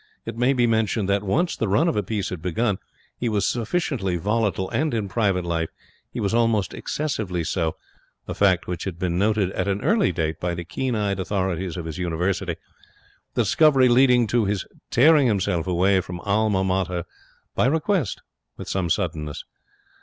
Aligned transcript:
It 0.25 0.35
may 0.35 0.53
be 0.53 0.65
mentioned 0.65 1.07
that, 1.09 1.21
once 1.21 1.55
the 1.55 1.67
run 1.67 1.87
of 1.87 1.95
a 1.95 2.01
piece 2.01 2.29
had 2.29 2.41
begun, 2.41 2.79
he 3.19 3.29
was 3.29 3.45
sufficiently 3.45 4.17
volatile, 4.17 4.67
and 4.71 4.95
in 4.95 5.07
private 5.07 5.45
life 5.45 5.69
he 6.09 6.19
was 6.19 6.33
almost 6.33 6.73
excessively 6.73 7.43
so 7.43 7.75
a 8.27 8.33
fact 8.33 8.65
which 8.65 8.85
had 8.85 8.97
been 8.97 9.19
noted 9.19 9.51
at 9.51 9.67
an 9.67 9.83
early 9.83 10.11
date 10.11 10.39
by 10.39 10.55
the 10.55 10.63
keen 10.65 10.95
eyed 10.95 11.19
authorities 11.19 11.77
of 11.77 11.85
his 11.85 11.99
University, 11.99 12.55
the 13.35 13.43
discovery 13.43 13.89
leading 13.89 14.25
to 14.25 14.45
his 14.45 14.65
tearing 14.89 15.27
himself 15.27 15.67
away 15.67 16.01
from 16.01 16.19
Alma 16.21 16.63
Mater 16.63 17.03
by 17.53 17.67
request 17.67 18.23
with 18.57 18.67
some 18.67 18.89
suddenness. 18.89 19.45